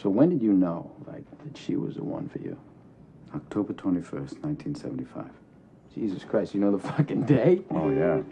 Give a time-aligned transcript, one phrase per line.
[0.00, 2.56] So when did you know, like, that she was the one for you?
[3.34, 5.24] October 21st, 1975.
[5.92, 7.62] Jesus Christ, you know the fucking day?
[7.72, 8.22] Oh, yeah.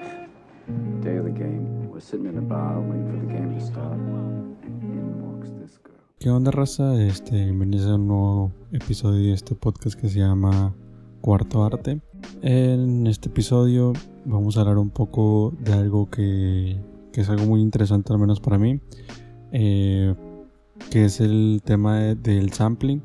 [1.03, 1.91] Day of the game.
[1.91, 3.99] We're sitting in a bar waiting for the game to start.
[3.99, 5.99] And in walks this girl.
[6.21, 7.03] ¿Qué onda, raza?
[7.03, 10.73] Este, bienvenidos a un nuevo episodio de este podcast que se llama
[11.21, 12.01] Cuarto Arte.
[12.43, 13.93] En este episodio
[14.25, 16.77] vamos a hablar un poco de algo que,
[17.13, 18.81] que es algo muy interesante, al menos para mí,
[19.51, 20.15] eh,
[20.91, 23.03] que es el tema de- del sampling.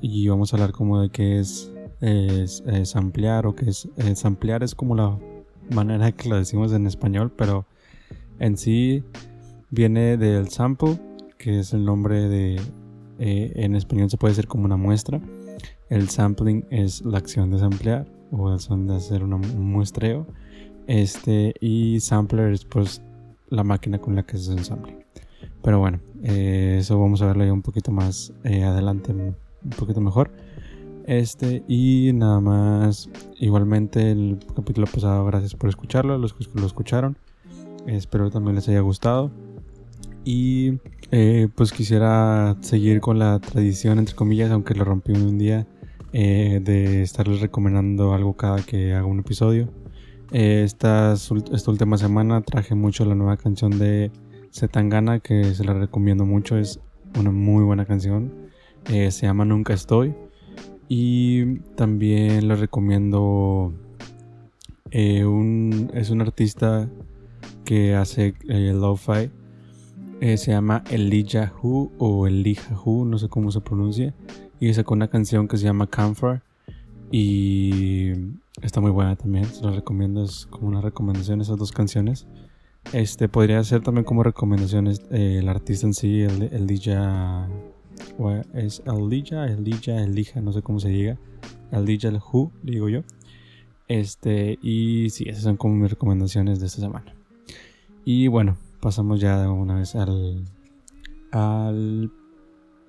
[0.00, 4.24] Y vamos a hablar como de qué es, es, es ampliar o qué es, es
[4.24, 5.18] ampliar, es como la
[5.70, 7.66] manera que lo decimos en español, pero
[8.38, 9.04] en sí
[9.70, 10.98] viene del sample,
[11.38, 12.56] que es el nombre de,
[13.18, 15.20] eh, en español se puede decir como una muestra.
[15.90, 20.26] El sampling es la acción de samplear o la acción de hacer un muestreo.
[20.86, 23.02] Este, y sampler es pues
[23.48, 24.96] la máquina con la que se sampling.
[25.62, 29.34] Pero bueno, eh, eso vamos a verlo ya un poquito más eh, adelante, un
[29.76, 30.30] poquito mejor.
[31.06, 37.16] Este, y nada más, igualmente el capítulo pasado, gracias por escucharlo, los que lo escucharon.
[37.86, 39.30] Espero también les haya gustado.
[40.24, 40.78] Y
[41.10, 45.66] eh, pues quisiera seguir con la tradición, entre comillas, aunque lo rompí un día,
[46.12, 49.68] de estarles recomendando algo cada que haga un episodio.
[50.30, 54.10] Ult- esta última semana traje mucho la nueva canción de
[54.52, 56.80] Zetangana, que se la recomiendo mucho, es
[57.18, 58.32] una muy buena canción.
[58.90, 60.14] Eh, se llama Nunca Estoy.
[60.88, 63.72] Y también les recomiendo
[64.90, 66.88] eh, un, es un artista
[67.64, 69.30] que hace eh, lo-fi.
[70.20, 74.14] Eh, se llama Elijah Hu o Elijah Hu, no sé cómo se pronuncia.
[74.58, 76.42] Y sacó una canción que se llama Comfort.
[77.12, 78.10] Y
[78.60, 80.24] está muy buena también, se la recomiendo.
[80.24, 82.26] Es como una recomendación esas dos canciones.
[82.92, 87.48] Este podría ser también como recomendaciones eh, el artista en sí, el, Elijah.
[88.18, 91.16] o Es Elijah, Elijah, Elijah, no sé cómo se diga.
[91.70, 93.02] Elijah Hu, digo yo.
[93.86, 97.14] Este, y sí, esas son como mis recomendaciones de esta semana.
[98.04, 100.44] Y bueno, pasamos ya de una vez al,
[101.32, 102.10] al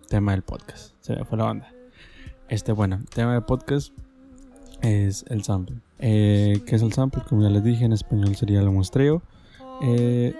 [0.09, 0.95] tema del podcast.
[1.01, 1.71] Se me fue la banda.
[2.49, 3.93] Este, bueno, el tema del podcast
[4.81, 5.77] es el sample.
[5.99, 7.23] Eh, ¿Qué es el sample?
[7.27, 9.21] Como ya les dije, en español sería el muestreo.
[9.81, 10.33] Eh,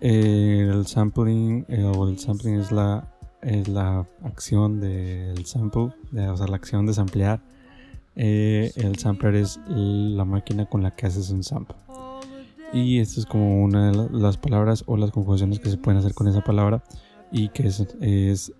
[0.00, 3.08] el sampling, eh, o el sampling es la,
[3.42, 7.40] es la acción del sample, de- o la acción de samplear.
[8.16, 11.76] Eh, el sampler es la máquina con la que haces un sample.
[12.72, 15.98] Y esto es como una de la- las palabras o las conjugaciones que se pueden
[15.98, 16.82] hacer con esa palabra
[17.30, 18.52] y que es-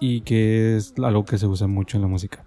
[0.00, 2.44] y que es algo que se usa mucho en la música.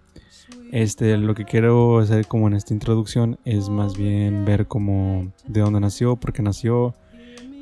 [0.72, 5.62] Este, lo que quiero hacer como en esta introducción es más bien ver como de
[5.62, 6.94] dónde nació, por qué nació,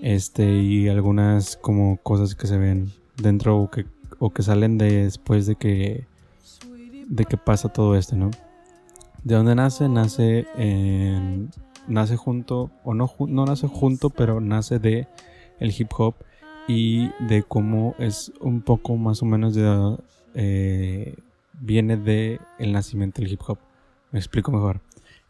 [0.01, 3.85] este y algunas como cosas que se ven dentro o que,
[4.19, 6.07] o que salen de- después de que
[7.07, 8.31] de que pasa todo esto, ¿no?
[9.23, 9.87] ¿De dónde nace?
[9.89, 10.47] Nace
[11.87, 15.07] nace junto, o no, no nace junto, pero nace de
[15.59, 16.15] el hip hop
[16.67, 19.97] y de cómo es un poco más o menos de...
[20.33, 21.15] eh,
[21.63, 23.57] viene de el nacimiento del hip hop.
[24.11, 24.81] Me explico mejor.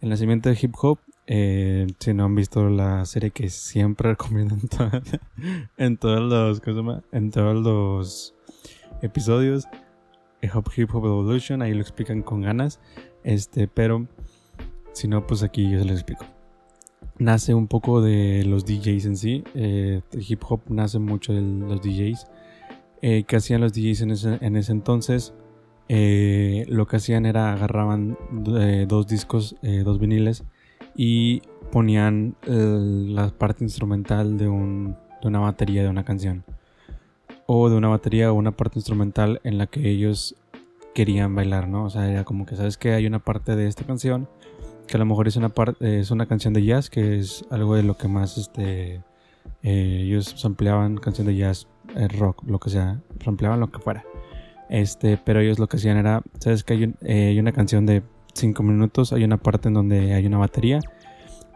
[0.02, 4.56] El nacimiento del hip hop, eh, si no han visto la serie que siempre recomiendo
[4.56, 4.92] en, to-
[5.78, 8.34] en todos los, ¿cómo en todos los
[9.02, 9.66] episodios,
[10.42, 12.80] eh, Hip Hop Evolution, ahí lo explican con ganas,
[13.24, 14.08] este, pero
[14.92, 16.26] si no, pues aquí yo se lo explico
[17.20, 19.44] nace un poco de los DJs en sí.
[19.54, 22.26] Eh, el hip hop nace mucho de los DJs.
[23.04, 24.02] Eh, ¿Qué hacían los DJs
[24.42, 25.32] en ese entonces?
[25.96, 28.18] Eh, lo que hacían era agarraban
[28.60, 30.44] eh, dos discos, eh, dos viniles
[30.96, 36.46] y ponían la parte instrumental de, un, de una batería de una canción.
[37.46, 40.36] O de una batería o una parte instrumental en la que ellos
[40.96, 41.86] querían bailar, ¿no?
[41.86, 44.28] O sea, era como que, ¿sabes que Hay una parte de esta canción
[44.88, 47.76] que a lo mejor es una parte es una canción de jazz que es algo
[47.76, 49.04] de lo que más este
[49.62, 51.68] ellos sampleaban canción de jazz
[52.18, 54.04] rock lo que sea sampleaban lo que fuera
[54.74, 58.02] este pero ellos lo que hacían era sabes que hay, un- eh, una canción de
[58.34, 60.80] 5 minutos hay una parte en donde hay una batería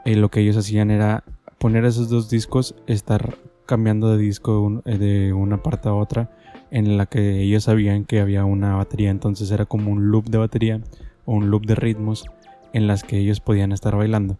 [0.05, 1.23] y lo que ellos hacían era
[1.57, 3.35] poner esos dos discos estar
[3.65, 6.29] cambiando de disco eh, de una parte a otra
[6.69, 10.37] en la que ellos sabían que había una batería entonces era como un loop de
[10.37, 10.81] batería
[11.25, 12.25] o un loop de ritmos
[12.73, 14.37] en las que ellos podían estar bailando.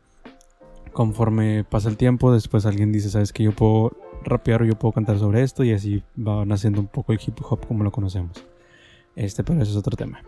[0.94, 3.92] Conforme pasa el tiempo, después alguien dice, sabes que yo puedo
[4.24, 7.36] rapear o yo puedo cantar sobre esto y así va naciendo un poco el hip
[7.50, 8.44] hop como lo conocemos.
[9.18, 10.22] Este, pero eso es otro tema.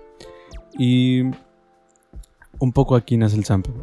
[0.77, 1.21] Y
[2.59, 3.73] un poco aquí nace el sample.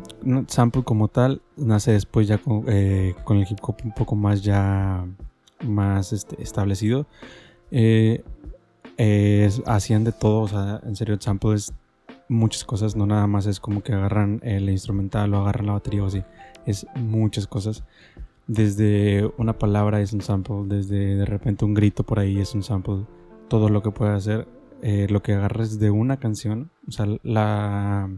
[0.48, 4.42] Sample como tal nace después ya con, eh, con el hip hop un poco más
[4.42, 5.06] ya
[5.64, 7.06] más este, establecido.
[7.70, 8.22] Eh,
[9.66, 11.72] hacían de todo, o sea, en serio, el sample es
[12.28, 16.02] muchas cosas, no nada más es como que agarran el instrumental o agarran la batería
[16.02, 16.22] o así,
[16.66, 17.84] es muchas cosas.
[18.46, 22.62] Desde una palabra es un sample, desde de repente un grito por ahí es un
[22.62, 23.06] sample,
[23.48, 24.48] todo lo que puede hacer,
[24.88, 28.08] eh, lo que agarres de una canción, o sea, la,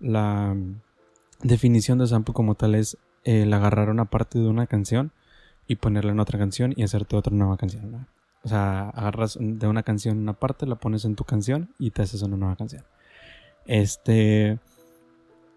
[0.00, 0.54] la
[1.42, 5.12] definición de sample como tal es el agarrar una parte de una canción
[5.66, 8.06] y ponerla en otra canción y hacerte otra nueva canción.
[8.44, 12.02] O sea, agarras de una canción una parte, la pones en tu canción y te
[12.02, 12.84] haces una nueva canción.
[13.64, 14.58] Este.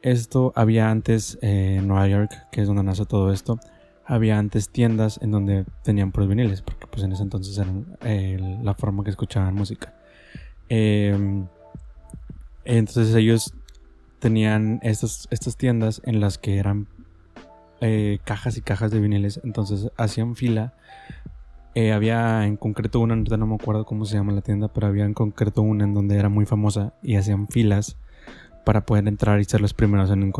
[0.01, 3.59] Esto había antes eh, en Nueva York, que es donde nace todo esto.
[4.05, 7.73] Había antes tiendas en donde tenían puros viniles, porque pues en ese entonces era
[8.05, 9.94] eh, la forma que escuchaban música.
[10.69, 11.47] Em,
[12.63, 13.53] entonces ellos
[14.19, 16.87] tenían estas, estas tiendas en las que eran
[17.81, 19.39] eh, cajas y cajas de viniles.
[19.43, 20.73] Entonces hacían fila.
[21.75, 25.03] Eh, había en concreto una, no me acuerdo cómo se llama la tienda, pero había
[25.03, 27.97] en concreto una en donde era muy famosa y hacían filas
[28.63, 30.33] para poder entrar y ser los primeros en,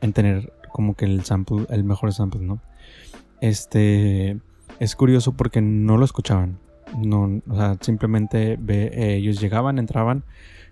[0.00, 2.60] en, tener como que el sample, el mejor sample, ¿no?
[3.40, 4.38] Este
[4.78, 6.58] es curioso porque no lo escuchaban.
[6.96, 10.24] No, o sea, simplemente ve, ellos llegaban, entraban,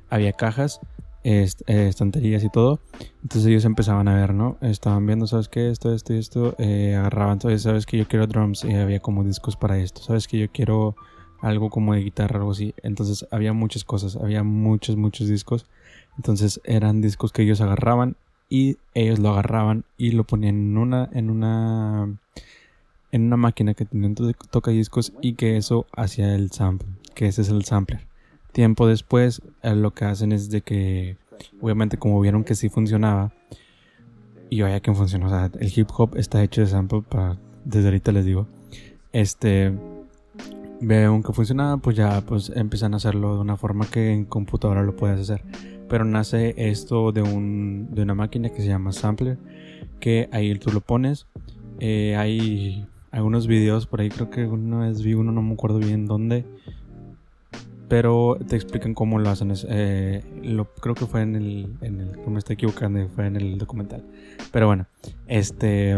[0.08, 0.80] había cajas
[1.24, 2.80] eh, estanterías y todo.
[3.22, 4.58] Entonces ellos empezaban a ver, ¿no?
[4.60, 5.70] Estaban viendo, ¿sabes qué?
[5.70, 6.54] Esto, esto y esto.
[6.58, 10.00] Eh, agarraban, entonces, ¿sabes que Yo quiero drums y había como discos para esto.
[10.02, 10.94] ¿Sabes que Yo quiero
[11.40, 12.74] algo como de guitarra, algo así.
[12.82, 15.66] Entonces había muchas cosas, había muchos, muchos discos.
[16.16, 18.16] Entonces eran discos que ellos agarraban
[18.48, 22.18] y ellos lo agarraban y lo ponían en una, en una,
[23.12, 24.12] en una máquina que tenía
[24.50, 28.06] toca discos y que eso hacía el sample, que ese es el sampler.
[28.52, 31.16] Tiempo después, eh, lo que hacen es de que,
[31.60, 33.32] obviamente, como vieron que sí funcionaba,
[34.48, 37.88] y vaya que funciona, o sea, el hip hop está hecho de sample, para, desde
[37.88, 38.46] ahorita les digo,
[39.12, 39.72] este,
[40.80, 44.82] vieron que funcionaba, pues ya pues empiezan a hacerlo de una forma que en computadora
[44.82, 45.42] lo puedes hacer.
[45.88, 49.38] Pero nace esto de, un, de una máquina que se llama Sampler,
[50.00, 51.26] que ahí tú lo pones.
[51.78, 52.86] Eh, hay
[53.16, 56.44] algunos videos por ahí, creo que una vez vi uno, no me acuerdo bien dónde,
[57.88, 59.52] pero te explican cómo lo hacen.
[59.68, 61.68] Eh, lo, creo que fue en el,
[62.24, 64.04] no me estoy equivocando, fue en el documental.
[64.52, 64.86] Pero bueno,
[65.28, 65.96] este,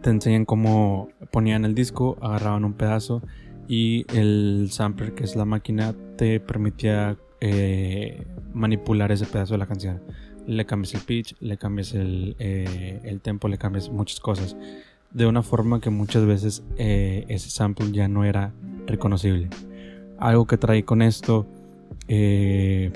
[0.00, 3.20] te enseñan cómo ponían el disco, agarraban un pedazo
[3.68, 9.66] y el sampler, que es la máquina, te permitía eh, manipular ese pedazo de la
[9.66, 10.00] canción.
[10.46, 14.56] Le cambias el pitch, le cambias el, eh, el tempo, le cambias muchas cosas.
[15.12, 18.52] De una forma que muchas veces ese sample ya no era
[18.86, 19.50] reconocible
[20.20, 21.46] algo que trae con esto
[22.06, 22.92] eh,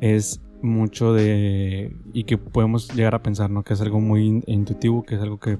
[0.00, 3.62] es mucho de y que podemos llegar a pensar, ¿no?
[3.62, 5.58] Que es algo muy intuitivo, que es algo que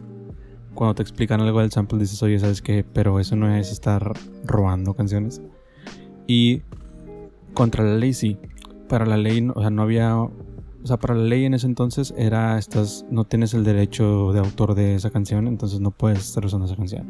[0.75, 2.85] cuando te explican algo del sample dices, oye, ¿sabes qué?
[2.85, 4.13] Pero eso no es estar
[4.45, 5.43] robando canciones.
[6.27, 6.63] Y
[7.53, 8.39] contra la ley sí.
[8.89, 10.17] Para la ley, o sea, no había...
[10.83, 14.41] O sea, para la ley en ese entonces era, estás, no tienes el derecho de
[14.41, 17.09] autor de esa canción, entonces no puedes estar usando esa canción.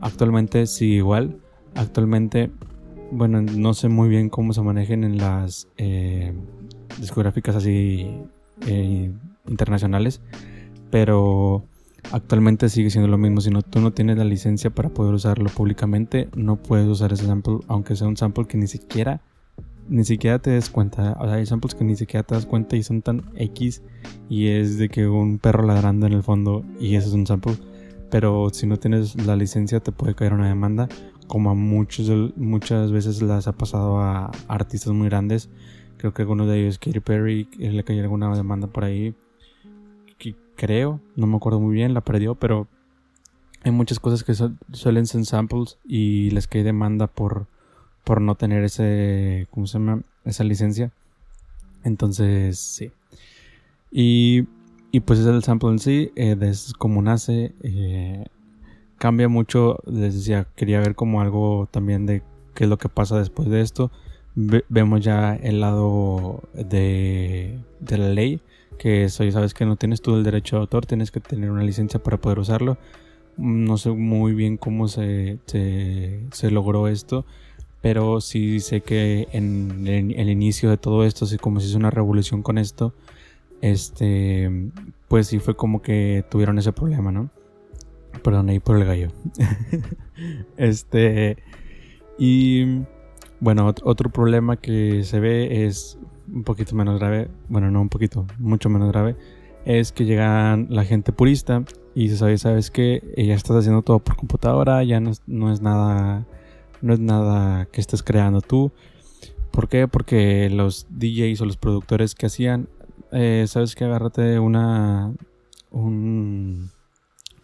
[0.00, 1.38] Actualmente sí igual.
[1.74, 2.50] Actualmente
[3.10, 6.32] bueno, no sé muy bien cómo se manejen en las eh,
[6.98, 8.22] discográficas así
[8.66, 9.12] eh,
[9.48, 10.20] internacionales,
[10.90, 11.64] pero
[12.12, 13.40] actualmente sigue siendo lo mismo.
[13.40, 17.26] Si no, tú no tienes la licencia para poder usarlo públicamente, no puedes usar ese
[17.26, 19.20] sample, aunque sea un sample que ni siquiera,
[19.90, 21.16] ni siquiera te des cuenta.
[21.20, 23.82] O sea, hay samples que ni siquiera te das cuenta y son tan X
[24.28, 27.56] y es de que un perro ladrando en el fondo y eso es un sample.
[28.10, 30.88] Pero si no tienes la licencia te puede caer una demanda
[31.26, 35.50] como a muchos, muchas veces las ha pasado a artistas muy grandes.
[35.96, 39.14] Creo que alguno de ellos, Katy Perry, le cayó alguna demanda por ahí.
[40.56, 42.68] Creo, no me acuerdo muy bien, la perdió, pero
[43.62, 44.34] hay muchas cosas que
[44.72, 47.46] suelen ser samples y les cae demanda por,
[48.04, 50.02] por no tener ese, ¿cómo se llama?
[50.24, 50.90] Esa licencia.
[51.84, 52.90] Entonces, sí.
[53.90, 54.46] Y,
[54.92, 57.52] y pues es el sample en sí, eh, es como nace.
[57.62, 58.24] Eh,
[58.98, 59.78] cambia mucho.
[59.86, 62.22] Les decía, quería ver como algo también de
[62.54, 63.90] qué es lo que pasa después de esto.
[64.34, 68.40] vemos ya el lado de, de la ley,
[68.78, 71.64] que es, sabes que no tienes tú el derecho de autor, tienes que tener una
[71.64, 72.78] licencia para poder usarlo.
[73.36, 77.24] No sé muy bien cómo se, se, logró esto,
[77.80, 81.90] pero sí sé que en, el inicio de todo esto, así como se hizo una
[81.90, 82.94] revolución con esto,
[83.60, 84.70] este,
[85.08, 87.30] pues sí fue como que tuvieron ese problema, ¿no?
[88.22, 89.08] Perdón, ahí por el gallo.
[90.56, 91.38] este.
[92.18, 92.82] Y.
[93.42, 95.98] Bueno, otro problema que se ve es
[96.32, 97.30] un poquito menos grave.
[97.48, 99.16] Bueno, no un poquito, mucho menos grave.
[99.64, 103.98] Es que llegan la gente purista y se sabe, sabes que ya estás haciendo todo
[103.98, 105.10] por computadora, ya no
[105.52, 106.26] es, nada
[106.82, 108.72] no es nada que estés creando tú.
[109.50, 109.88] ¿Por qué?
[109.88, 112.68] Porque los DJs o los productores que hacían,
[113.12, 115.12] eh, sabes que agárrate una,
[115.70, 116.70] un,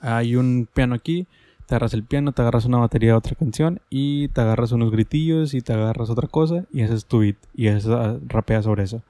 [0.01, 1.27] hay un piano aquí,
[1.67, 4.93] te agarras el piano, te agarras una batería de otra canción y te agarras unos
[4.93, 8.85] gritillos y te agarras otra cosa y haces tu beat y haces, ah, rapeas sobre
[8.85, 9.03] eso.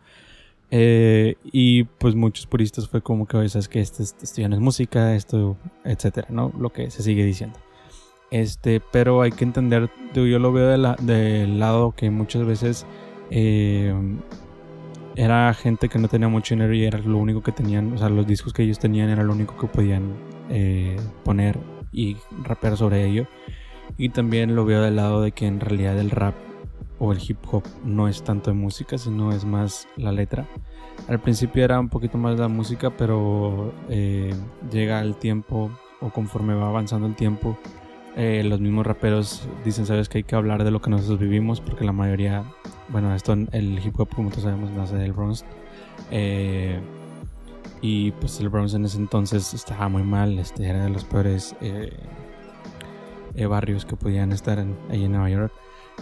[0.71, 4.61] Eh, y pues muchos puristas fue como que, sabes que esto, esto ya no es
[4.61, 6.52] música, esto, etcétera, ¿no?
[6.59, 7.59] Lo que se sigue diciendo.
[8.30, 12.87] Este, pero hay que entender, yo lo veo del lado que muchas veces
[13.30, 13.95] eh,
[15.14, 18.09] era gente que no tenía mucho dinero y era lo único que tenían, o sea,
[18.09, 20.14] los discos que ellos tenían era lo único que podían
[20.50, 21.59] eh, poner
[21.92, 23.26] y rapear sobre ello.
[23.97, 26.35] Y también lo veo del lado de que en realidad el rap
[26.99, 30.47] o el hip hop no es tanto de música, sino es más la letra.
[31.09, 34.35] Al principio era un poquito más la música, pero eh,
[34.71, 37.59] llega el tiempo o conforme va avanzando el tiempo,
[38.16, 41.61] eh, los mismos raperos dicen, sabes que hay que hablar de lo que nosotros vivimos,
[41.61, 42.44] porque la mayoría,
[42.88, 45.44] bueno, esto el hip hop como todos sabemos nace del Bronx.
[46.11, 46.80] Eh,
[47.82, 51.54] y pues el Bronx en ese entonces estaba muy mal, este, era de los peores
[53.49, 55.52] barrios que podían estar en, ahí en Nueva York.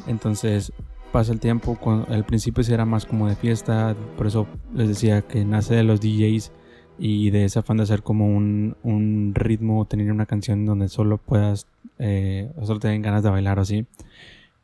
[0.06, 0.72] Entonces
[1.14, 4.88] pasa el tiempo, cuando, al principio sí era más como de fiesta, por eso les
[4.88, 6.52] decía que nace de los DJs
[6.98, 11.18] y de ese afán de hacer como un, un ritmo, tener una canción donde solo
[11.18, 11.66] puedas,
[11.98, 13.86] eh, solo te den ganas de bailar o así.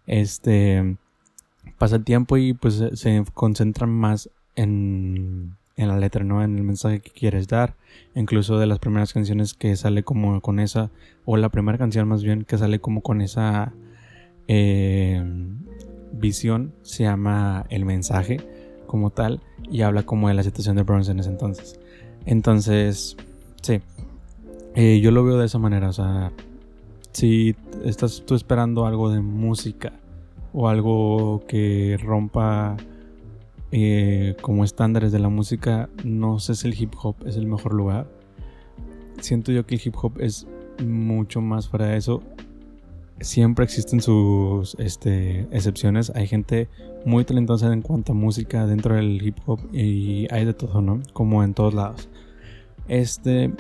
[0.07, 0.97] Este
[1.79, 6.43] pasa el tiempo y pues se concentran más en, en la letra, ¿no?
[6.45, 7.75] En el mensaje que quieres dar.
[8.15, 10.91] Incluso de las primeras canciones que sale como con esa,
[11.25, 13.73] o la primera canción más bien que sale como con esa
[14.47, 15.25] eh,
[16.13, 18.39] visión se llama El mensaje
[18.87, 21.80] como tal y habla como de la situación de Bronze en ese entonces.
[22.27, 23.17] Entonces,
[23.63, 23.81] sí,
[24.75, 26.33] eh, yo lo veo de esa manera, o sea,
[27.13, 29.93] si estás tú esperando algo de música
[30.53, 32.77] o algo que rompa
[33.73, 37.75] eh, como estándares de la música, no sé si el hip hop es el mejor
[37.75, 38.07] lugar.
[39.21, 40.47] Siento yo que el hip hop es
[40.85, 42.23] mucho más de eso
[43.21, 46.11] siempre existen sus este, excepciones.
[46.15, 46.69] Hay gente
[47.05, 51.01] muy talentosa en cuanto a música dentro del hip hop y hay de todo, ¿no?
[51.13, 52.09] Como en todos lados.
[52.89, 53.53] Este,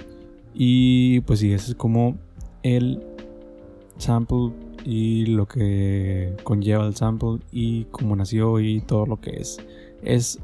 [0.54, 2.16] y pues sí, ese es como
[2.62, 3.02] el
[3.98, 4.52] sample
[4.84, 9.58] y lo que conlleva el sample y cómo nació y todo lo que es.
[10.02, 10.40] Es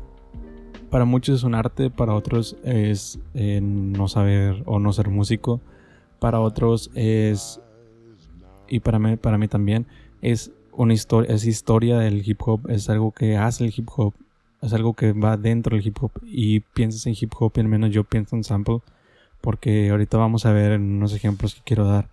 [0.91, 5.61] para muchos es un arte, para otros es eh, no saber o no ser músico,
[6.21, 7.61] para otros es
[8.69, 9.87] y para mí, para mí también
[10.23, 14.15] es una historia, es historia del hip hop, es algo que hace el hip hop,
[14.63, 17.69] es algo que va dentro del hip hop y piensas en hip hop y al
[17.69, 18.81] menos yo pienso en sample
[19.41, 22.09] porque ahorita vamos a ver unos ejemplos que quiero dar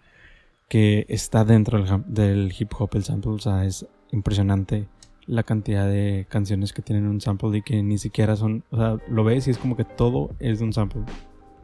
[0.69, 4.87] que está dentro del, hip hop el sample, o sea, es impresionante
[5.25, 8.97] la cantidad de canciones que tienen un sample y que ni siquiera son, o sea,
[9.07, 11.01] lo ves y es como que todo es de un sample.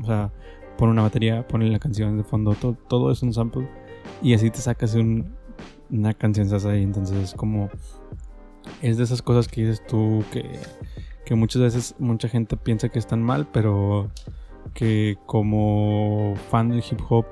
[0.01, 0.31] O sea,
[0.77, 3.67] pone una batería, pone la canción de fondo, todo, todo es un sample
[4.22, 4.96] y así te sacas
[5.89, 6.84] una canción ahí.
[6.84, 7.70] Entonces es como.
[8.82, 10.60] Es de esas cosas que dices tú que,
[11.25, 14.10] que muchas veces mucha gente piensa que están mal, pero
[14.74, 17.25] que como fan del hip hop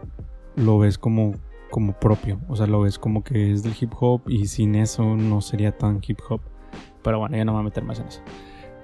[0.55, 1.36] lo ves como,
[1.69, 2.39] como propio.
[2.48, 5.77] O sea, lo ves como que es del hip hop y sin eso no sería
[5.77, 6.41] tan hip hop.
[7.03, 8.22] Pero bueno, ya no me voy a meter más en eso.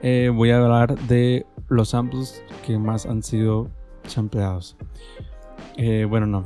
[0.01, 3.69] Eh, voy a hablar de los samples que más han sido
[4.05, 4.77] sampleados.
[5.77, 6.45] Eh, bueno, no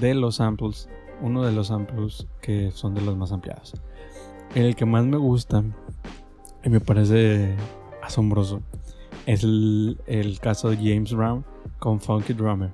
[0.00, 0.88] de los samples,
[1.20, 3.74] uno de los samples que son de los más ampliados.
[4.54, 5.64] El que más me gusta
[6.64, 7.54] y me parece
[8.02, 8.62] asombroso
[9.26, 11.44] es el, caso de James Brown
[11.78, 12.70] con Funky Drummer.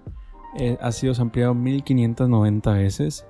[0.59, 3.27] Eh, ha sido ampliado 1590 veces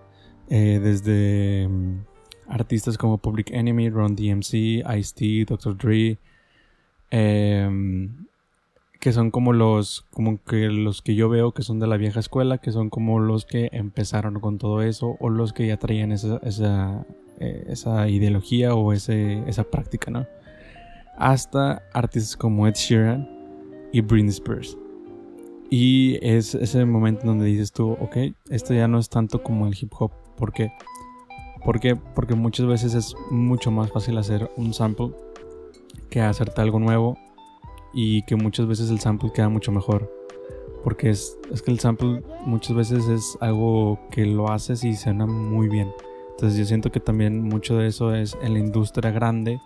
[0.49, 2.05] eh, desde mm,
[2.49, 5.77] artistas como Public Enemy, Ron DMC, Ice-T, Dr.
[5.77, 6.19] Dre,
[7.11, 7.69] eh,
[9.01, 12.21] que son como los como que los que yo veo que son de la vieja
[12.21, 16.13] escuela que son como los que empezaron con todo eso o los que ya traían
[16.13, 17.07] esa esa,
[17.39, 20.27] eh, esa ideología o ese, esa práctica no
[21.19, 23.29] hasta artistas como Ed Sheeran
[23.93, 24.77] y Britney Spears
[25.71, 28.17] y es ese momento donde dices tú ok
[28.51, 30.73] esto ya no es tanto como el hip hop ¿por qué?
[31.65, 31.97] ¿Por qué?
[31.97, 35.11] porque muchas veces es mucho más fácil hacer un sample
[36.11, 37.19] que hacerte algo nuevo
[37.93, 40.13] y que muchas veces el sample queda mucho mejor.
[40.85, 45.27] Porque es, es que el sample muchas veces es algo que lo haces y suena
[45.27, 45.93] muy bien.
[46.31, 49.61] Entonces yo siento que también mucho de eso es en la industria grande.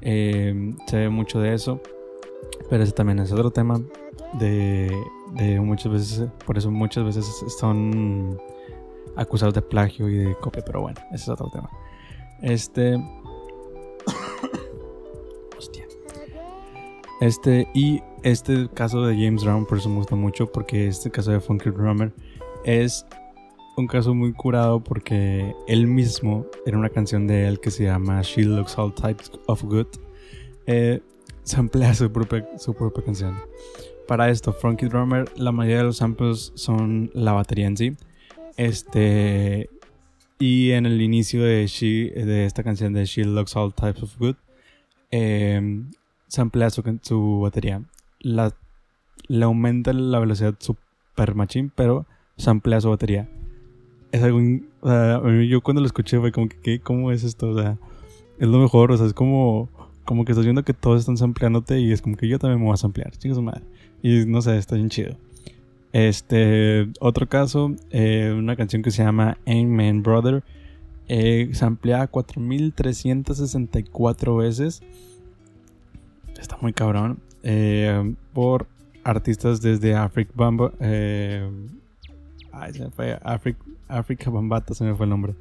[0.00, 1.80] Eh, se ve mucho de eso.
[2.70, 3.80] Pero ese también es otro tema
[4.34, 4.92] de,
[5.32, 7.26] de muchas veces, por eso muchas veces
[7.58, 8.38] son
[9.16, 11.70] acusados de plagio y de copia, pero bueno, ese es otro tema.
[12.40, 12.98] Este.
[17.24, 21.30] Este, y este caso de James Brown, por eso me gusta mucho, porque este caso
[21.30, 22.12] de Funky Drummer
[22.66, 23.06] es
[23.78, 28.20] un caso muy curado porque él mismo, era una canción de él que se llama
[28.20, 29.86] She Looks All Types of Good,
[30.66, 31.00] eh,
[31.44, 33.38] samplea su propia, su propia canción.
[34.06, 37.96] Para esto, Funky Drummer, la mayoría de los samples son la batería en sí.
[38.58, 39.70] Este.
[40.38, 44.18] Y en el inicio de, She, de esta canción de She Looks All Types of
[44.18, 44.36] Good,
[45.10, 45.84] eh,
[46.28, 47.82] samplea su, su batería.
[48.20, 48.54] La,
[49.28, 53.28] le aumenta la velocidad super machine, pero samplea su batería.
[54.12, 54.40] Es algo.
[54.80, 56.80] O sea, yo cuando lo escuché fue como que, ¿qué?
[56.80, 57.50] ¿cómo es esto?
[57.50, 57.78] O sea,
[58.38, 59.68] es lo mejor, o sea, es como.
[60.04, 62.66] Como que estás viendo que todos están sampleándote y es como que yo también me
[62.66, 63.62] voy a samplear, chicos madre.
[64.02, 65.16] Y no sé, está bien chido.
[65.94, 70.44] Este, otro caso, eh, una canción que se llama Amen Brother,
[71.08, 74.82] eh, sampleada 4364 veces.
[76.44, 77.20] Está muy cabrón.
[77.42, 78.66] Eh, por
[79.02, 80.72] artistas desde Africa Bamba.
[80.78, 81.48] Eh,
[82.70, 83.18] se me fue.
[83.22, 83.56] Afric,
[83.88, 85.34] Africa Bambata se me fue el nombre.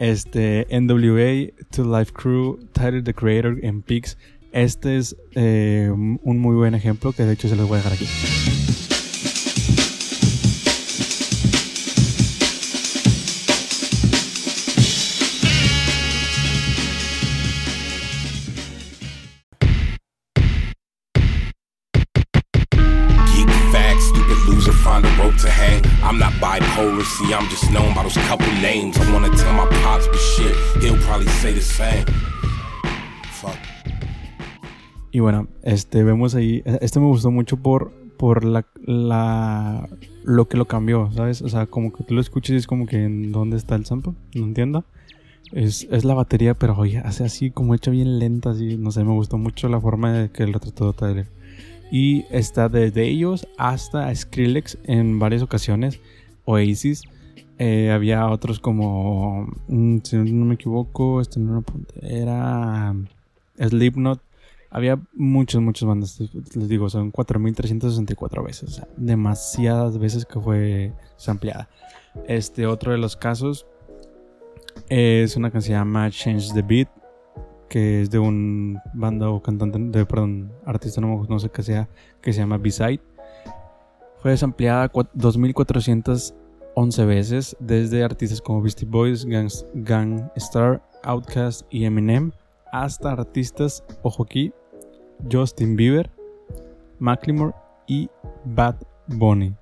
[0.00, 4.18] Este, NWA, To Life Crew, Tyler the Creator en Pix.
[4.50, 7.92] Este es eh, un muy buen ejemplo que de hecho se los voy a dejar
[7.92, 8.06] aquí.
[27.34, 28.96] I'm just known by those couple names.
[28.96, 32.04] I wanna tell my pops, but shit, he'll probably say the same.
[33.40, 33.58] Fuck.
[35.10, 36.62] Y bueno, este vemos ahí.
[36.80, 39.88] Este me gustó mucho por, por la, la
[40.22, 41.42] lo que lo cambió, ¿sabes?
[41.42, 43.84] O sea, como que tú lo escuchas y es como que en dónde está el
[43.84, 44.84] sample, no entiendo.
[45.50, 49.02] Es, es la batería, pero oye, hace así como hecha bien lenta, así, no sé,
[49.02, 51.26] me gustó mucho la forma de que el retrató Tyler.
[51.90, 55.98] Y está desde ellos hasta Skrillex en varias ocasiones,
[56.44, 57.02] Oasis.
[57.58, 61.64] Eh, había otros como, mm, si no me equivoco, este no
[62.02, 62.94] era
[63.58, 64.20] Slipknot.
[64.70, 70.92] Había muchas, muchas bandas, les digo, son 4.364 veces, o sea, demasiadas veces que fue
[71.16, 71.68] sampleada.
[72.26, 73.66] Este otro de los casos
[74.88, 76.88] es una que se llama Change the Beat,
[77.68, 81.88] que es de un banda o cantante, de, perdón, artista, no, no sé qué sea,
[82.20, 83.00] que se llama B-Side.
[84.18, 84.90] Fue desampliada
[86.74, 92.32] 2.411 veces desde artistas como Beastie Boys, Gangs, Gangstar, Outkast y Eminem
[92.72, 94.52] hasta artistas, ojo aquí,
[95.30, 96.10] Justin Bieber,
[96.98, 97.54] Macklemore
[97.86, 98.08] y
[98.44, 99.54] Bad Bunny.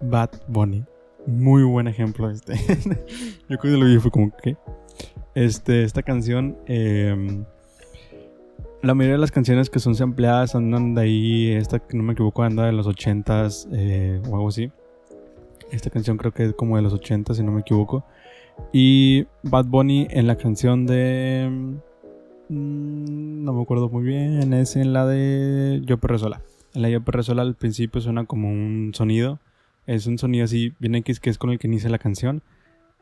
[0.00, 0.84] Bad Bunny.
[1.26, 2.54] Muy buen ejemplo este.
[3.48, 4.56] Yo cuando lo vi fue como que...
[5.34, 6.58] Este, esta canción...
[6.66, 7.44] eh,
[8.82, 11.52] la mayoría de las canciones que son sampleadas andan de ahí.
[11.52, 14.70] Esta, que no me equivoco, anda de los 80s eh, o algo así.
[15.72, 18.04] Esta canción creo que es como de los 80 si no me equivoco.
[18.72, 21.48] Y Bad Bunny en la canción de...
[22.48, 24.52] mm, No me acuerdo muy bien.
[24.52, 26.42] Es en la de Yo Perré Sola.
[26.74, 29.40] En la Yo Perré Sola al principio suena como un sonido.
[29.86, 32.42] Es un sonido así bien X que es con el que inicia la canción.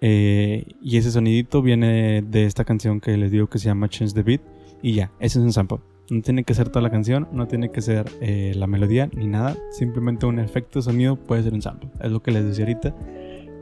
[0.00, 4.14] Eh, y ese sonidito viene de esta canción que les digo que se llama Change
[4.14, 4.40] the Beat.
[4.80, 5.78] Y ya, ese es un sample.
[6.10, 9.26] No tiene que ser toda la canción, no tiene que ser eh, la melodía ni
[9.28, 9.56] nada.
[9.70, 11.88] Simplemente un efecto sonido puede ser un sample.
[12.00, 12.94] Es lo que les decía ahorita.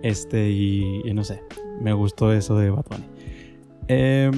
[0.03, 1.43] Este, y, no sé,
[1.81, 2.85] me gustó eso de Bad.
[3.89, 4.31] Eh,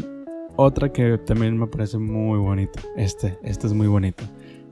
[0.57, 2.81] otra que también me parece muy bonito.
[2.96, 4.25] Este, este es muy bonito.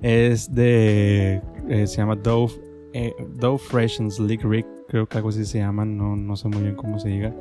[0.02, 1.40] Es de.
[1.68, 2.52] eh, se llama Dove,
[2.92, 4.66] eh, Dove Fresh and Slick Rick.
[4.88, 5.84] Creo que algo así se llama.
[5.84, 7.34] No, no sé muy bien cómo se diga.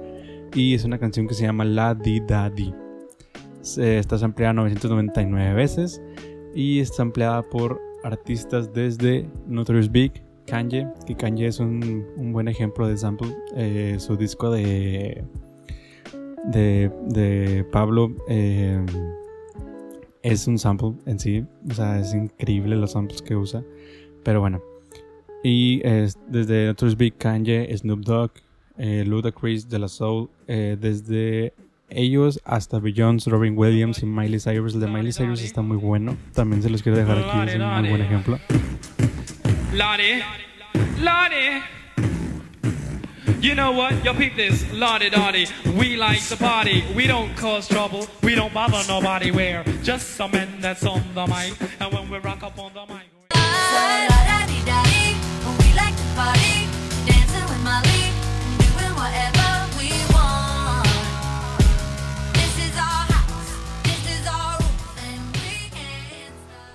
[0.53, 2.73] Y es una canción que se llama La Di Da Di.
[3.61, 6.01] Está sampleada 999 veces.
[6.53, 10.87] Y está ampliada por artistas desde Notorious Big, Kanye.
[11.05, 13.35] Que Kanye es un, un buen ejemplo de sample.
[13.55, 15.23] Eh, su disco de.
[16.45, 18.83] De, de Pablo eh,
[20.23, 21.45] es un sample en sí.
[21.69, 23.63] O sea, es increíble los samples que usa.
[24.23, 24.61] Pero bueno.
[25.43, 28.31] Y es desde Notorious Big, Kanye, Snoop Dogg,
[28.77, 31.53] eh, Ludacris, De La Soul, desde
[31.89, 34.73] ellos hasta Beyoncé, Robin Williams y Miley Cyrus.
[34.73, 36.17] El de Miley Cyrus está muy bueno.
[36.33, 38.39] También se los quiero dejar aquí, es un muy buen ejemplo.
[39.73, 40.23] Lottie,
[41.01, 41.61] Lottie.
[43.39, 44.03] You know what?
[44.03, 44.65] Yo, peep this.
[44.73, 45.47] Lottie Dottie.
[45.77, 46.83] We like to party.
[46.95, 48.07] We don't cause trouble.
[48.23, 49.29] We don't bother nobody.
[49.31, 51.53] We're just some men that's on the mic.
[51.79, 53.05] And when we rock up on the mic.
[55.59, 56.67] we- like to party,
[57.05, 58.11] dancing with Molly,
[58.57, 59.36] doing whatever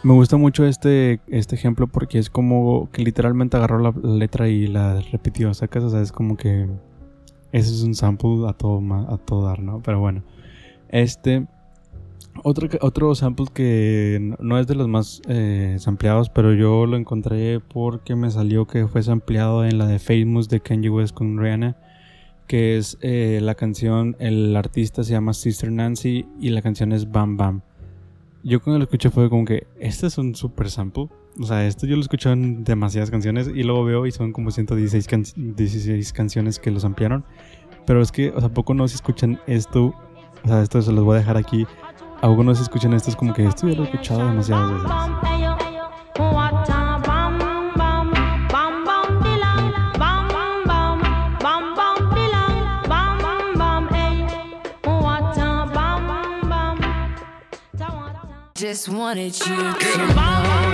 [0.04, 4.66] Me gusta mucho este, este ejemplo porque es como que literalmente agarró la, letra y
[4.66, 5.84] la repitió, ¿sacas?
[5.84, 6.68] O sea, es como que
[7.52, 9.80] ese es un sample a todo, a todo dar, ¿no?
[9.82, 10.22] Pero bueno,
[10.88, 11.46] este...
[12.44, 16.96] Otro, otro sample que no- no es de los más eh, sampleados, pero yo lo
[16.96, 21.38] encontré porque me salió que fue sampleado en la de Famous de Kanye West con
[21.38, 21.76] Rihanna,
[22.46, 27.10] que es eh, la canción, el artista se llama Sister Nancy y la canción es
[27.12, 27.60] Bam Bam.
[28.44, 31.09] Yo cuando lo escuché fue como que, este es un super sample.
[31.40, 34.50] O sea, esto yo lo escuché en demasiadas canciones y luego veo y son como
[34.50, 35.24] 116 can-
[35.57, 37.24] 16 canciones que los ampliaron.
[37.87, 39.94] Pero es que, o sea, poco no se escuchan esto.
[40.44, 41.66] O sea, esto se los voy a dejar aquí.
[42.20, 44.72] A poco no se escuchan esto, es como que esto ya lo he escuchado demasiadas
[44.72, 44.90] veces.
[58.72, 60.72] Just wanted you to know.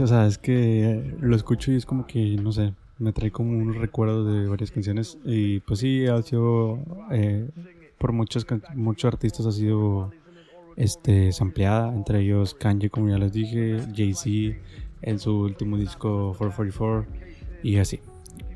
[0.00, 3.30] O sea, es que eh, lo escucho y es como que, no sé, me trae
[3.30, 5.18] como un recuerdo de varias canciones.
[5.24, 6.78] Y pues sí, ha sido,
[7.10, 7.50] eh,
[7.98, 10.12] por muchos, can- muchos artistas ha sido
[10.76, 14.56] este, sampleada, entre ellos Kanye, como ya les dije, Jay-Z
[15.02, 17.06] en su último disco 444
[17.62, 18.00] y así.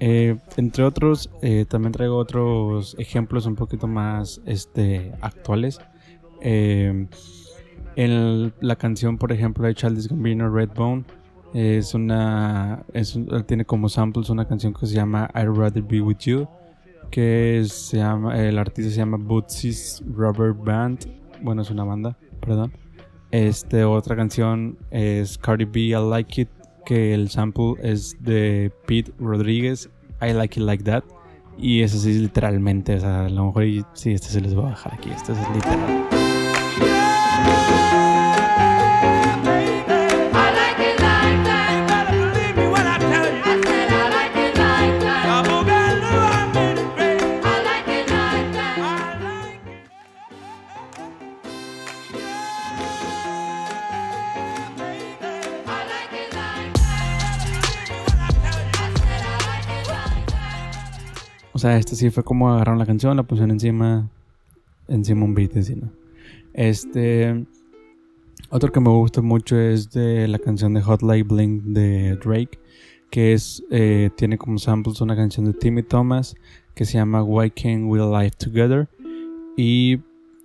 [0.00, 5.80] Eh, entre otros, eh, también traigo otros ejemplos un poquito más este, actuales.
[6.40, 7.06] Eh,
[7.94, 11.04] en la canción, por ejemplo, de Childish Gambino, Redbone,
[11.54, 12.82] es una,
[13.46, 16.48] tiene como samples una canción que se llama I'd Rather Be With You,
[17.10, 21.06] que se llama, el artista se llama Bootsy's Rubber Band,
[21.42, 22.72] bueno, es una banda, perdón.
[23.32, 26.48] Este, otra canción es Cardi B, I Like It,
[26.84, 29.88] que el sample es de Pete Rodríguez,
[30.20, 31.04] I Like It Like That.
[31.56, 33.64] Y eso sí literalmente, o sea, a lo mejor
[33.94, 36.06] sí, este se les voy a dejar aquí, este es literal.
[61.92, 64.08] Sea, este sí fue como agarraron la canción, la pusieron encima,
[64.88, 65.92] encima un beat encima.
[66.54, 67.44] Este,
[68.48, 72.58] otro que me gusta mucho es de la canción de Hot Light Bling de Drake,
[73.10, 76.34] que es, eh, tiene como samples una canción de Timmy Thomas
[76.74, 78.88] que se llama Why Can't We Live Together.
[79.58, 79.98] Y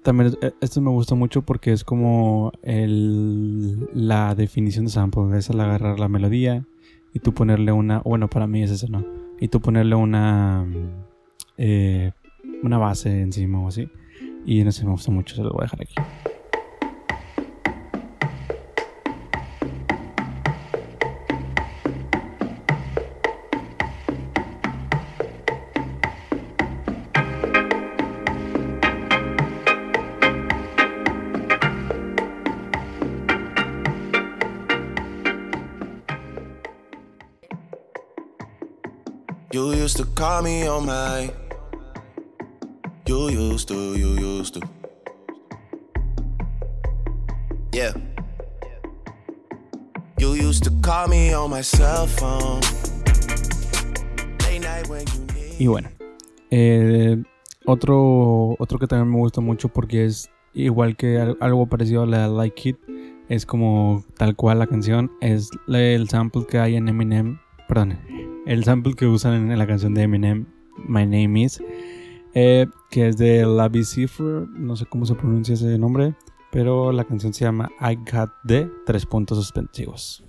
[0.04, 5.50] también eh, esto me gusta mucho porque es como el, la definición de sample, es
[5.50, 6.66] el agarrar la melodía
[7.14, 9.06] y tú ponerle una, bueno, para mí es eso, ¿no?
[9.40, 10.66] Y tú ponerle una,
[11.58, 12.12] eh,
[12.64, 13.90] una base encima o así.
[14.46, 15.96] Y no sé, me gusta mucho, se lo voy a dejar aquí.
[43.08, 44.60] You used to, you used to.
[47.72, 47.94] Yeah.
[50.20, 52.60] You used to call me on my cell phone.
[55.60, 55.90] Y bueno,
[56.52, 57.18] eh,
[57.66, 62.06] otro, otro que también me gusta mucho porque es igual que al- algo parecido a
[62.06, 62.78] la Like It,
[63.28, 67.98] es como tal cual la canción, es el sample que hay en Eminem, perdón,
[68.46, 70.46] el sample que usan en la canción de Eminem,
[70.88, 71.60] My Name Is,
[72.40, 76.14] eh, que es de Lavi Cipher, no sé cómo se pronuncia ese nombre,
[76.52, 80.24] pero la canción se llama I Got The, tres puntos suspensivos.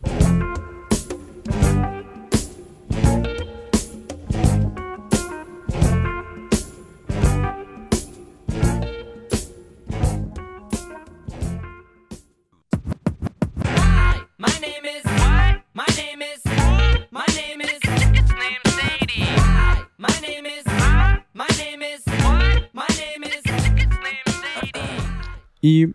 [25.61, 25.88] Y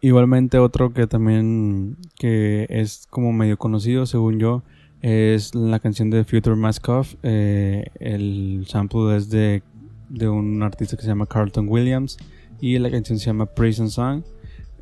[0.00, 4.62] igualmente otro que también que es como medio conocido según yo
[5.02, 7.14] es la canción de Future Mask Off.
[7.22, 9.62] Eh, el sample es de,
[10.08, 12.16] de un artista que se llama Carlton Williams
[12.60, 14.22] y la canción se llama Prison Song.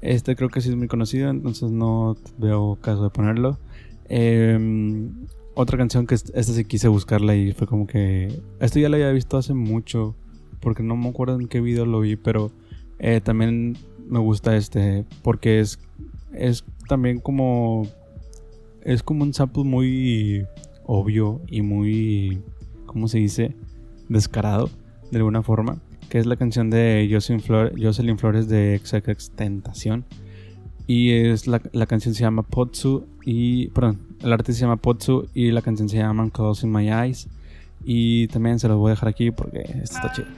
[0.02, 3.58] Este creo que sí es muy conocido, entonces no veo caso de ponerlo.
[4.08, 5.08] Eh,
[5.54, 8.40] otra canción que est- esta sí quise buscarla y fue como que...
[8.60, 10.14] Esto ya lo había visto hace mucho,
[10.60, 12.52] porque no me acuerdo en qué video lo vi, pero
[12.98, 13.76] eh, también
[14.08, 15.78] me gusta este, porque es,
[16.32, 17.86] es también como...
[18.82, 20.46] Es como un sample muy
[20.84, 22.40] obvio y muy...
[22.86, 23.54] ¿Cómo se dice?
[24.08, 24.70] Descarado,
[25.10, 25.78] de alguna forma.
[26.08, 30.04] Que es la canción de Jocelyn, Flor- Jocelyn Flores de XX Tentación.
[30.86, 35.26] Y es la, la canción se llama Potsu y perdón, el artista se llama Potsu
[35.34, 37.26] y la canción se llama Closing My Eyes
[37.84, 40.28] y también se los voy a dejar aquí porque esto está chido.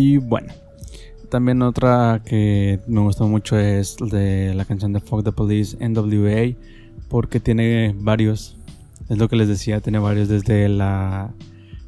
[0.00, 0.52] Y bueno,
[1.28, 6.56] también otra que me gustó mucho es de la canción de Fuck the Police NWA
[7.08, 8.56] porque tiene varios,
[9.08, 11.34] es lo que les decía, tiene varios desde la,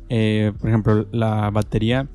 [0.08, 2.08] eh, por ejemplo, la batería,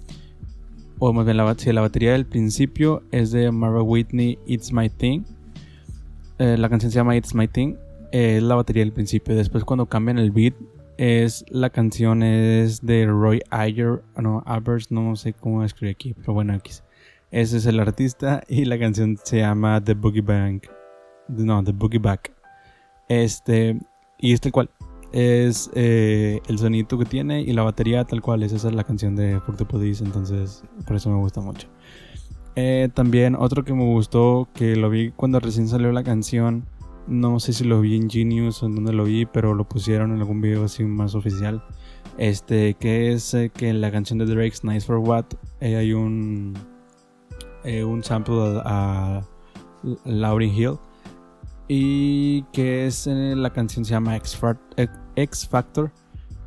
[0.99, 4.89] o más bien la, sí, la batería del principio es de Mara Whitney, It's My
[4.89, 5.21] Thing.
[6.39, 7.75] Eh, la canción se llama It's My Thing,
[8.11, 9.33] es la batería del principio.
[9.33, 10.55] Después cuando cambian el beat,
[10.97, 16.33] es la canción es de Roy Ayer, no, Abers, no sé cómo escribir aquí, pero
[16.33, 16.83] bueno, X.
[17.31, 20.67] Ese es el artista y la canción se llama The Boogie Bank.
[21.27, 22.33] No, The Boogie Back.
[23.09, 23.77] Este,
[24.19, 24.69] y es tal cual.
[25.11, 28.43] Es eh, el sonido que tiene y la batería tal cual.
[28.43, 31.67] es Esa es la canción de Police, entonces por eso me gusta mucho.
[32.55, 36.65] Eh, también otro que me gustó, que lo vi cuando recién salió la canción.
[37.07, 40.11] No sé si lo vi en Genius o en donde lo vi, pero lo pusieron
[40.11, 41.63] en algún video así más oficial.
[42.17, 45.25] Este, que es eh, que en la canción de Drake's Nice for What
[45.59, 46.53] eh, hay un,
[47.63, 49.27] eh, un sample a, a
[50.05, 50.77] Lauryn Hill.
[51.67, 54.39] Y que es la canción se llama X,
[55.15, 55.91] X Factor.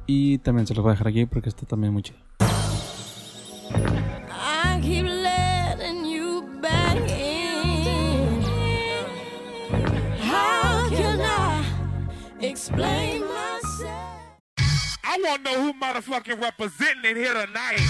[0.06, 2.27] Y también se los voy a dejar aquí porque está también muy chido.
[12.68, 14.20] Explain myself?
[15.04, 17.80] I want to know who motherfucking representing it here tonight.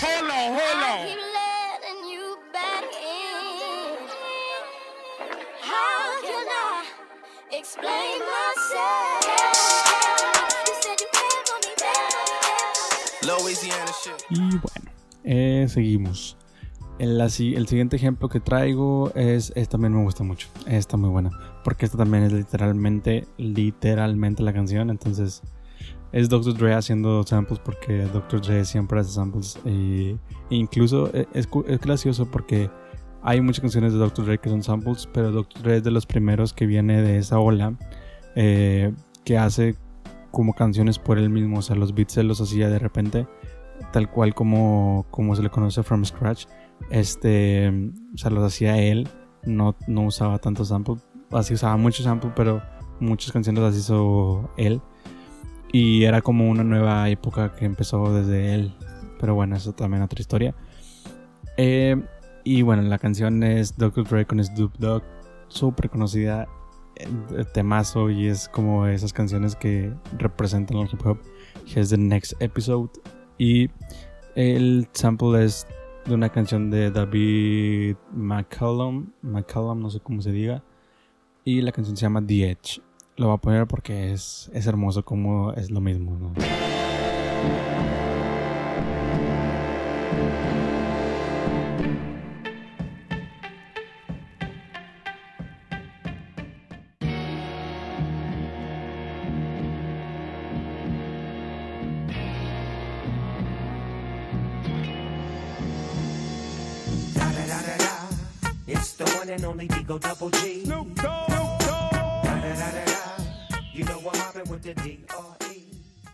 [0.00, 1.06] Hold on, hold I on.
[1.06, 3.98] keep letting you back in.
[5.60, 6.84] How can I
[7.52, 9.28] explain myself?
[13.24, 14.24] Louisiana shit.
[14.30, 14.90] Y bueno,
[15.24, 16.36] eh, seguimos.
[17.02, 20.46] El, siguiente ejemplo que traigo es, es también me gusta mucho.
[20.68, 21.30] Está muy buena.
[21.64, 24.88] Porque esta también es literalmente, literalmente la canción.
[24.88, 25.42] Entonces
[26.12, 26.54] es Dr.
[26.54, 28.40] Dre haciendo samples porque Dr.
[28.40, 29.58] Dre siempre hace samples.
[29.64, 30.10] Y,
[30.48, 32.70] e incluso eh, es, es gracioso porque
[33.20, 34.24] hay muchas canciones de Dr.
[34.24, 35.08] Dre que son samples.
[35.12, 35.60] Pero Dr.
[35.60, 37.76] Dre es de los primeros que viene de esa ola.
[38.36, 38.92] eh,
[39.24, 39.74] que hace
[40.30, 41.58] como canciones por él mismo.
[41.58, 43.26] O sea, los beats se los hacía de repente
[43.90, 46.46] tal cual como, como se le conoce from scratch.
[46.90, 47.68] Este,
[48.14, 49.08] o sea, los hacía él,
[49.44, 50.96] no, no usaba tanto sample,
[51.30, 52.62] así usaba mucho sample, pero
[53.00, 54.80] muchas canciones las hizo él.
[55.72, 58.74] Y era como una nueva época que empezó desde él.
[59.18, 60.54] Pero bueno, eso también otra historia.
[61.56, 61.96] Eh,
[62.44, 64.06] y bueno, la canción es Dr.
[64.06, 65.02] Dre con Snoop Dogg,
[65.48, 66.46] súper conocida,
[66.96, 71.18] eh, temazo y es como esas canciones que representan el hip hop.
[71.66, 72.90] Here's the next episode.
[73.38, 73.70] Y
[74.34, 75.66] el sample es
[76.04, 80.62] de una canción de David McCallum, McCallum, no sé cómo se diga.
[81.44, 82.80] Y la canción se llama The Edge.
[83.16, 86.18] Lo voy a poner porque es, es hermoso como es lo mismo.
[86.18, 86.32] ¿no?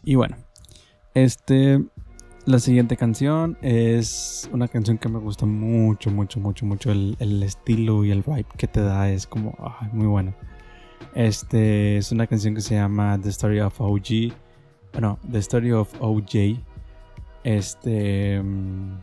[0.08, 0.36] Y bueno,
[1.12, 1.84] este,
[2.46, 6.90] la siguiente canción es una canción que me gusta mucho, mucho, mucho, mucho.
[6.90, 10.34] El, el estilo y el vibe que te da es como ay, muy bueno.
[11.14, 14.32] Este es una canción que se llama The Story of OG.
[14.94, 16.58] Bueno, The Story of OJ.
[17.44, 18.42] Este.
[18.42, 19.00] mm,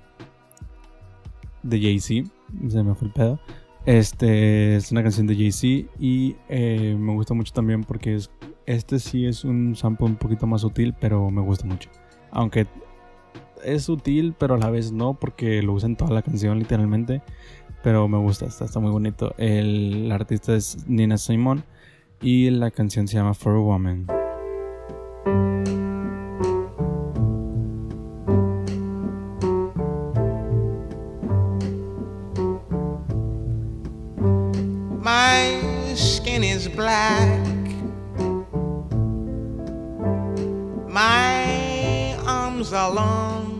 [1.61, 2.31] De Jay-Z.
[2.67, 3.39] Se me fue el pedo.
[3.85, 5.87] Este es una canción de Jay-Z.
[5.99, 8.31] Y eh, me gusta mucho también porque es,
[8.65, 11.89] este sí es un sample un poquito más sutil, pero me gusta mucho.
[12.32, 12.67] Aunque
[13.63, 17.21] es sutil, pero a la vez no, porque lo usa en toda la canción literalmente.
[17.84, 19.36] pero me gusta, está, muy bonito.
[19.38, 21.63] El, la artista es Nina Simone
[22.21, 24.08] y la canción se llama For a Woman.
[35.04, 37.35] My skin is black.
[42.75, 42.95] salão.
[42.95, 43.55] long?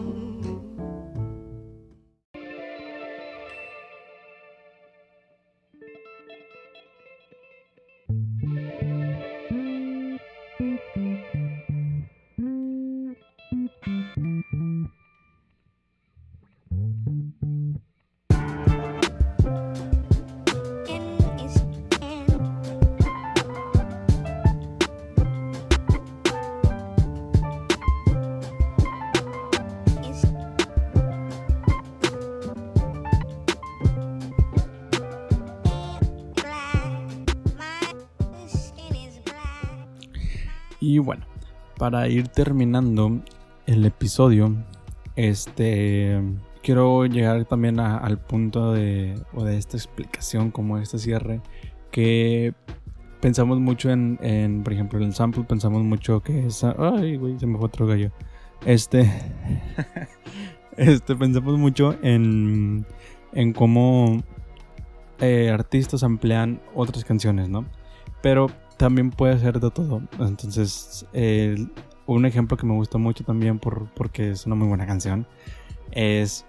[40.96, 41.26] Y bueno,
[41.78, 43.20] para ir terminando
[43.66, 44.56] el episodio,
[45.18, 46.22] este
[46.64, 51.42] quiero llegar también al punto de, o de esta explicación, como este cierre,
[51.92, 52.54] que
[53.20, 56.64] pensamos mucho en, en, por ejemplo, en el sample, pensamos mucho que es...
[56.64, 58.10] Ay, güey, se me fue otro gallo.
[58.66, 59.12] Este...
[60.78, 62.86] este, pensamos mucho en,
[63.34, 64.24] en cómo
[65.20, 67.66] eh, artistas emplean otras canciones, ¿no?
[68.22, 68.48] Pero
[68.78, 70.02] también puede ser de todo.
[70.20, 71.06] Entonces,
[72.06, 75.28] un ejemplo que me gusta mucho también por, porque es una muy buena canción
[75.96, 76.46] es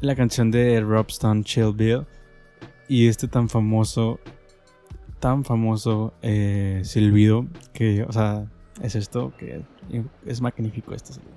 [0.00, 2.06] la canción de Rob Stone, Chill Bill.
[2.88, 4.18] Y este tan famoso,
[5.20, 8.46] tan famoso eh, silbido que, o sea,
[8.82, 9.62] es esto que
[10.24, 11.36] es magnífico este silbido.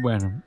[0.00, 0.42] Bueno,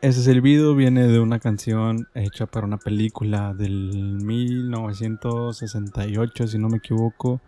[0.00, 6.78] ese silbido viene de una canción hecha para una película del 1968, si no me
[6.78, 7.40] equivoco.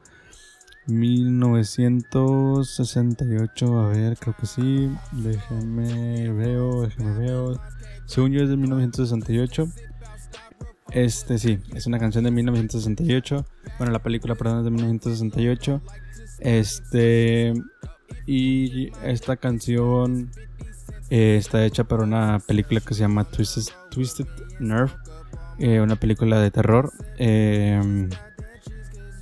[0.86, 4.88] 1968, a ver, creo que sí.
[5.12, 7.60] Déjenme veo, déjenme veo.
[8.06, 9.66] Según yo es de 1968.
[10.92, 13.44] Este sí, es una canción de 1968.
[13.78, 15.82] Bueno, la película, perdón, es de 1968.
[16.38, 17.54] Este.
[18.26, 20.30] Y esta canción
[21.10, 24.26] eh, está hecha para una película que se llama Twisted, Twisted
[24.60, 24.92] Nerve,
[25.58, 26.92] eh, una película de terror.
[27.18, 28.08] Eh,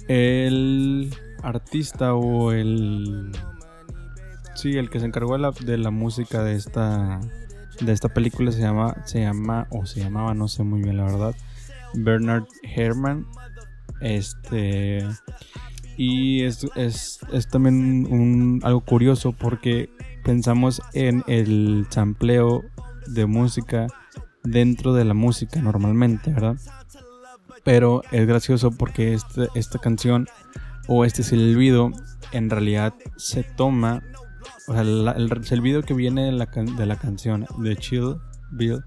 [0.07, 3.33] el artista o el
[4.55, 7.20] sí, el que se encargó de la, de la música de esta
[7.81, 11.05] de esta película se llama se llama o se llamaba no sé muy bien la
[11.05, 11.35] verdad
[11.94, 13.24] Bernard Herrmann
[14.01, 15.07] este
[15.96, 19.90] y es, es, es también algo curioso porque
[20.33, 22.62] pensamos en el sampleo
[23.07, 23.87] de música
[24.45, 26.57] dentro de la música normalmente, ¿verdad?
[27.64, 30.27] Pero es gracioso porque este, esta canción
[30.87, 31.93] o este silbido
[32.33, 34.03] en realidad se toma,
[34.67, 38.16] o sea, la- el silbido que viene de la, de la canción de Chill
[38.51, 38.83] Bill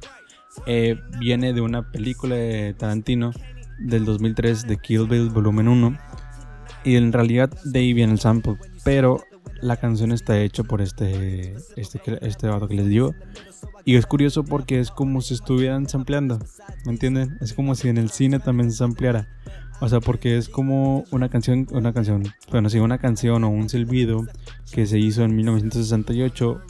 [0.68, 3.32] eh, viene de una película de Tarantino
[3.80, 5.98] del 2003 de Kill Bill Volumen 1
[6.84, 9.24] y en realidad de ahí viene el sample, pero
[9.62, 13.14] la canción está hecha por este este este vato que les digo
[13.86, 16.40] y es curioso porque es como si estuvieran sampleando,
[16.86, 17.38] ¿me entienden?
[17.42, 19.28] Es como si en el cine también se sampleara.
[19.80, 23.68] O sea, porque es como una canción, una canción, bueno, sí, una canción o un
[23.68, 24.28] silbido
[24.72, 26.62] que se hizo en 1968,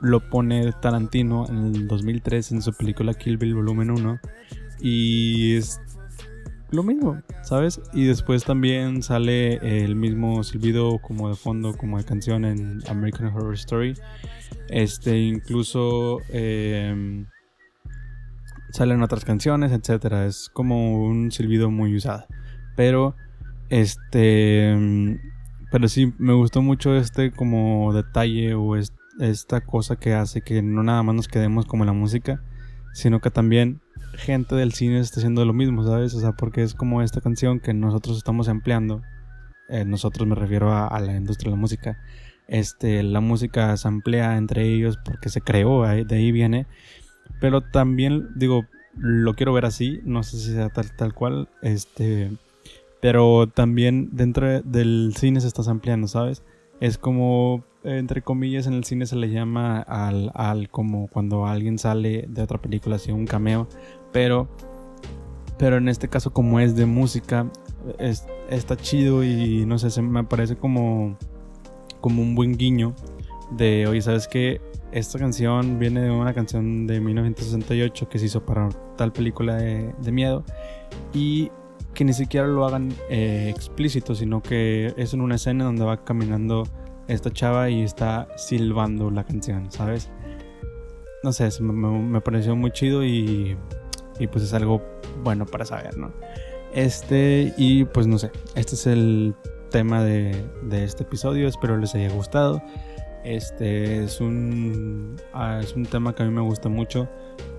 [0.00, 4.18] lo pone Tarantino en el 2003 en su película Kill Bill Volumen 1
[4.80, 5.80] y es
[6.74, 7.80] lo mismo, ¿sabes?
[7.92, 13.28] Y después también sale el mismo silbido como de fondo, como de canción en American
[13.28, 13.94] Horror Story.
[14.68, 17.24] Este, incluso eh,
[18.70, 20.26] salen otras canciones, etcétera.
[20.26, 22.26] Es como un silbido muy usado.
[22.76, 23.14] Pero,
[23.68, 24.74] este,
[25.70, 30.60] pero sí, me gustó mucho este como detalle o es- esta cosa que hace que
[30.60, 32.42] no nada más nos quedemos como en la música,
[32.94, 33.80] sino que también
[34.16, 36.14] gente del cine está haciendo lo mismo, ¿sabes?
[36.14, 39.02] O sea, porque es como esta canción que nosotros estamos empleando.
[39.68, 41.98] eh, nosotros me refiero a, la industria de la música.
[42.48, 46.66] Este, la música se emplea entre ellos porque se creó, de ahí viene.
[47.40, 52.30] Pero también, digo, lo quiero ver así, no sé si sea tal, tal cual, este,
[53.00, 56.42] pero también dentro de- del cine se está ampliando, ¿sabes?
[56.80, 61.78] Es como, entre comillas, en el cine se le llama al, al como cuando alguien
[61.78, 63.68] sale de otra película, así un cameo,
[64.12, 64.48] pero,
[65.58, 67.46] pero en este caso como es de música,
[67.98, 71.16] es- está chido y no sé, se me parece como,
[72.00, 72.94] como un buen guiño
[73.50, 74.60] de, oye, ¿sabes qué?
[74.92, 79.92] Esta canción viene de una canción de 1968 que se hizo para tal película de,
[80.12, 80.44] miedo
[81.12, 81.50] y
[81.94, 86.04] que ni siquiera lo hagan eh, explícito, sino que es en una escena donde va
[86.04, 86.64] caminando
[87.08, 90.10] esta chava y está silbando la canción, ¿sabes?
[91.22, 93.56] No sé, me, pareció muy chido y,
[94.18, 94.82] y pues es algo
[95.22, 96.12] bueno para saber, ¿no?
[96.72, 99.34] Este, y pues no sé, este es el
[99.70, 102.62] tema de, de este episodio, espero les haya gustado.
[103.24, 107.08] Este es un, ah, es un tema que a mí me gusta mucho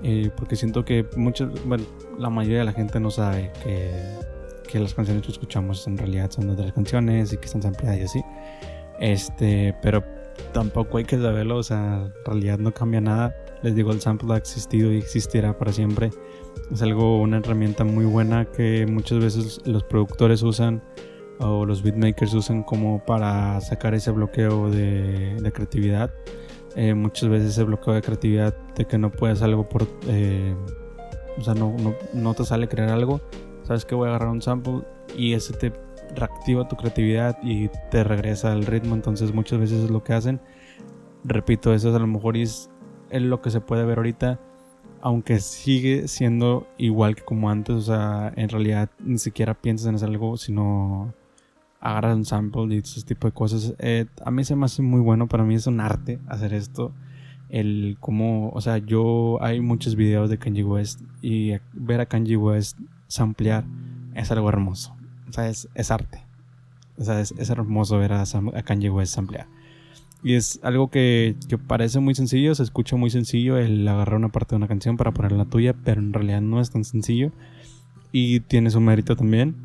[0.03, 1.83] eh, porque siento que muchos, bueno,
[2.19, 3.89] la mayoría de la gente no sabe que,
[4.69, 7.97] que las canciones que escuchamos en realidad son de otras canciones y que están ampliadas
[7.99, 8.21] y así.
[8.99, 10.03] Este, pero
[10.53, 13.35] tampoco hay que saberlo, o sea, en realidad no cambia nada.
[13.61, 16.11] Les digo, el sample ha existido y existirá para siempre.
[16.71, 20.83] Es algo, una herramienta muy buena que muchas veces los productores usan
[21.39, 26.13] o los beatmakers usan como para sacar ese bloqueo de, de creatividad.
[26.75, 29.87] Eh, muchas veces ese bloqueo de creatividad de que no puedes algo por...
[30.07, 30.55] eh,
[31.37, 33.21] o sea, no, no, no te sale crear algo.
[33.63, 34.81] Sabes que voy a agarrar un sample
[35.17, 35.73] y ese te
[36.15, 38.95] reactiva tu creatividad y te regresa al ritmo.
[38.95, 40.39] Entonces muchas veces es lo que hacen.
[41.23, 42.69] Repito, eso es a lo mejor es,
[43.09, 44.39] lo que se puede ver ahorita.
[45.01, 47.75] Aunque sigue siendo igual que como antes.
[47.75, 51.13] O sea, en realidad ni siquiera piensas en hacer algo, sino
[51.79, 53.73] agarras un sample y ese tipo de cosas.
[53.79, 55.27] Eh, a mí se me hace muy bueno.
[55.27, 56.93] Para mí es un arte hacer esto.
[57.49, 62.37] El cómo, o sea, yo hay muchos videos de Kanye West y ver a Kanye
[62.37, 63.65] West samplear
[64.15, 64.94] es algo hermoso.
[65.29, 66.21] O sea, es, es arte.
[66.97, 69.47] O sea, es, es hermoso ver a, a Kanye West samplear.
[70.23, 74.29] Y es algo que, que parece muy sencillo, se escucha muy sencillo el agarrar una
[74.29, 77.31] parte de una canción para poner la tuya, pero en realidad no es tan sencillo.
[78.11, 79.55] Y tiene su mérito también.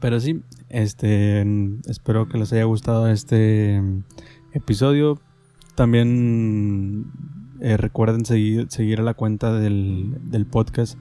[0.00, 1.46] Pero sí, este,
[1.86, 3.80] espero que les haya gustado este
[4.52, 5.20] episodio.
[5.76, 7.06] También
[7.60, 10.98] eh, recuerden seguir, seguir a la cuenta del, del podcast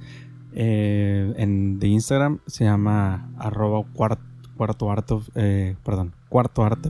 [0.53, 2.39] eh, en, de Instagram.
[2.47, 4.19] Se llama arroba cuart-
[4.57, 5.75] cuarto arte, eh,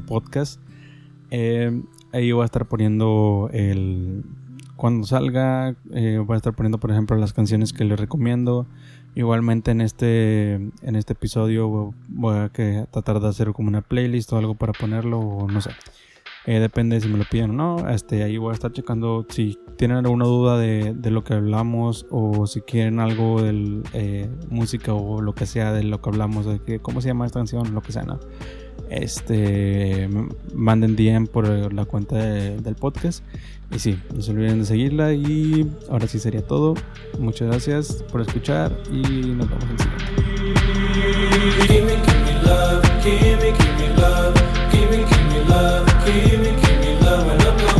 [0.07, 0.59] podcast.
[1.29, 1.81] Eh,
[2.13, 4.23] ahí voy a estar poniendo el
[4.75, 5.75] cuando salga.
[5.89, 8.67] voy a estar poniendo, por ejemplo, las canciones que les recomiendo.
[9.13, 14.31] Igualmente en este en este episodio voy a que, tratar de hacer como una playlist
[14.31, 15.71] o algo para ponerlo o no sé.
[16.47, 17.89] Eh, depende si me lo piden o no.
[17.89, 22.07] Este, ahí voy a estar checando si tienen alguna duda de, de lo que hablamos
[22.09, 26.59] o si quieren algo de música o lo que sea de lo que hablamos, de
[26.59, 28.19] que, cómo se llama esta canción, lo que sea, ¿no?
[28.89, 30.09] Este,
[30.53, 33.23] manden DM por la cuenta de- del podcast.
[33.73, 35.13] Y sí, no se olviden de seguirla.
[35.13, 36.73] Y ahora sí sería todo.
[37.19, 40.05] Muchas gracias por escuchar y nos vemos en el siguiente.
[45.51, 47.70] Give me, give me love,